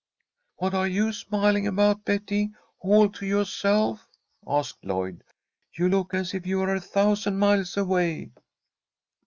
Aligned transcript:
"What 0.55 0.73
are 0.73 0.87
you 0.87 1.13
smiling 1.13 1.67
about, 1.67 2.05
Betty, 2.05 2.49
all 2.79 3.07
to 3.11 3.23
yoahself?" 3.23 4.07
asked 4.47 4.83
Lloyd. 4.83 5.23
"You 5.75 5.89
look 5.89 6.15
as 6.15 6.33
if 6.33 6.47
you 6.47 6.59
are 6.61 6.73
a 6.73 6.81
thousand 6.81 7.37
miles 7.37 7.77
away." 7.77 8.31